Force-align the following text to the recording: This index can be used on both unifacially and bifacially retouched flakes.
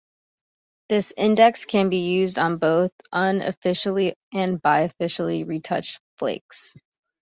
This 0.89 1.13
index 1.15 1.65
can 1.65 1.91
be 1.91 2.09
used 2.15 2.39
on 2.39 2.57
both 2.57 2.91
unifacially 3.13 4.13
and 4.33 4.59
bifacially 4.59 5.47
retouched 5.47 6.01
flakes. 6.17 6.73